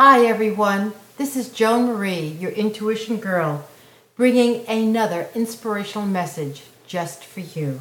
Hi, 0.00 0.26
everyone. 0.26 0.92
This 1.16 1.34
is 1.34 1.48
Joan 1.48 1.86
Marie, 1.86 2.28
your 2.28 2.52
intuition 2.52 3.16
girl, 3.16 3.66
bringing 4.14 4.64
another 4.68 5.26
inspirational 5.34 6.06
message 6.06 6.62
just 6.86 7.24
for 7.24 7.40
you. 7.40 7.80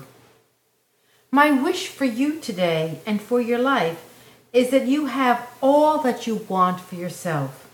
My 1.29 1.51
wish 1.51 1.89
for 1.89 2.05
you 2.05 2.39
today 2.39 3.01
and 3.05 3.21
for 3.21 3.39
your 3.39 3.59
life 3.59 4.03
is 4.51 4.72
that 4.72 4.88
you 4.88 5.06
have 5.06 5.47
all 5.62 5.99
that 5.99 6.26
you 6.26 6.44
want 6.49 6.81
for 6.81 6.96
yourself. 6.96 7.69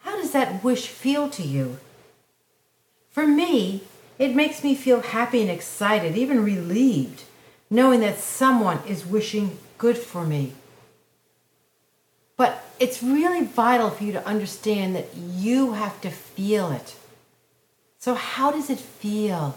How 0.00 0.16
does 0.16 0.32
that 0.32 0.64
wish 0.64 0.88
feel 0.88 1.28
to 1.28 1.44
you? 1.44 1.78
For 3.10 3.28
me, 3.28 3.84
it 4.18 4.34
makes 4.34 4.64
me 4.64 4.74
feel 4.74 5.02
happy 5.02 5.40
and 5.40 5.50
excited, 5.52 6.16
even 6.16 6.42
relieved, 6.42 7.22
knowing 7.70 8.00
that 8.00 8.18
someone 8.18 8.80
is 8.88 9.06
wishing 9.06 9.56
good 9.78 9.96
for 9.96 10.26
me. 10.26 10.54
It's 12.78 13.02
really 13.02 13.44
vital 13.44 13.90
for 13.90 14.04
you 14.04 14.12
to 14.12 14.26
understand 14.26 14.94
that 14.94 15.08
you 15.16 15.72
have 15.72 16.00
to 16.02 16.10
feel 16.10 16.70
it. 16.70 16.94
So, 17.98 18.14
how 18.14 18.50
does 18.50 18.68
it 18.68 18.78
feel? 18.78 19.56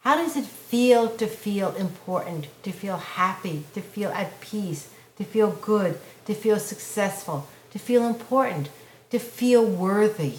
How 0.00 0.16
does 0.16 0.36
it 0.36 0.44
feel 0.44 1.08
to 1.08 1.26
feel 1.26 1.74
important, 1.74 2.46
to 2.62 2.72
feel 2.72 2.98
happy, 2.98 3.64
to 3.74 3.80
feel 3.80 4.10
at 4.10 4.40
peace, 4.40 4.90
to 5.16 5.24
feel 5.24 5.50
good, 5.50 5.98
to 6.26 6.34
feel 6.34 6.58
successful, 6.58 7.48
to 7.70 7.78
feel 7.78 8.06
important, 8.06 8.68
to 9.10 9.18
feel 9.18 9.64
worthy? 9.64 10.34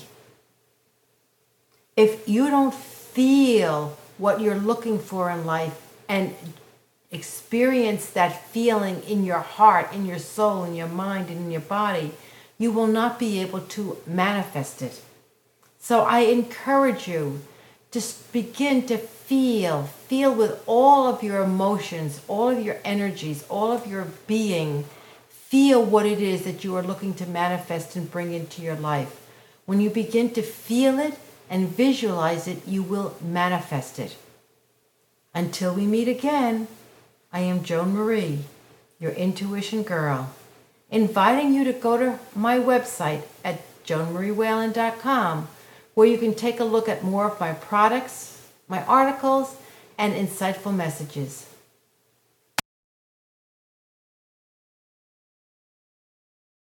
If 1.97 2.27
you 2.27 2.49
don't 2.49 2.73
feel 2.73 3.97
what 4.17 4.39
you're 4.39 4.55
looking 4.55 4.99
for 4.99 5.29
in 5.29 5.45
life 5.45 5.81
and 6.07 6.35
experience 7.11 8.07
that 8.11 8.45
feeling 8.49 9.01
in 9.03 9.23
your 9.23 9.39
heart, 9.39 9.93
in 9.93 10.05
your 10.05 10.19
soul, 10.19 10.63
in 10.63 10.75
your 10.75 10.87
mind, 10.87 11.29
and 11.29 11.39
in 11.39 11.51
your 11.51 11.61
body, 11.61 12.11
you 12.57 12.71
will 12.71 12.87
not 12.87 13.19
be 13.19 13.39
able 13.39 13.61
to 13.61 13.97
manifest 14.07 14.81
it. 14.81 15.01
So 15.79 16.01
I 16.01 16.21
encourage 16.21 17.07
you 17.07 17.41
to 17.91 18.01
begin 18.31 18.85
to 18.87 18.97
feel, 18.97 19.83
feel 19.83 20.33
with 20.33 20.61
all 20.65 21.07
of 21.07 21.23
your 21.23 21.43
emotions, 21.43 22.21
all 22.27 22.49
of 22.49 22.63
your 22.63 22.77
energies, 22.83 23.45
all 23.49 23.71
of 23.71 23.87
your 23.87 24.07
being. 24.27 24.85
Feel 25.29 25.83
what 25.83 26.05
it 26.05 26.21
is 26.21 26.43
that 26.43 26.63
you 26.63 26.75
are 26.75 26.83
looking 26.83 27.13
to 27.15 27.25
manifest 27.25 27.95
and 27.95 28.11
bring 28.11 28.33
into 28.33 28.61
your 28.61 28.75
life. 28.75 29.21
When 29.65 29.79
you 29.79 29.89
begin 29.89 30.31
to 30.31 30.41
feel 30.41 30.99
it 30.99 31.17
and 31.49 31.69
visualize 31.69 32.47
it, 32.47 32.67
you 32.67 32.83
will 32.83 33.15
manifest 33.21 33.99
it. 33.99 34.15
Until 35.33 35.73
we 35.73 35.85
meet 35.85 36.07
again. 36.07 36.67
I 37.35 37.39
am 37.39 37.65
Joan 37.65 37.93
Marie, 37.93 38.45
your 38.97 39.11
intuition 39.11 39.83
girl, 39.83 40.29
inviting 40.89 41.53
you 41.53 41.65
to 41.65 41.73
go 41.73 41.97
to 41.97 42.17
my 42.33 42.57
website 42.57 43.23
at 43.43 43.59
joanmariewhelan.com 43.83 45.49
where 45.95 46.07
you 46.07 46.17
can 46.17 46.33
take 46.33 46.61
a 46.61 46.63
look 46.63 46.87
at 46.87 47.03
more 47.03 47.29
of 47.29 47.37
my 47.37 47.51
products, 47.51 48.41
my 48.69 48.85
articles, 48.85 49.57
and 49.97 50.13
insightful 50.13 50.73
messages. 50.73 51.45